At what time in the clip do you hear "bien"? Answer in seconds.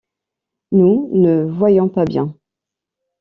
2.05-2.35